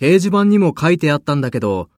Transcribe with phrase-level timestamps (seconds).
[0.00, 1.90] 掲示板にも書いてあったんだけど、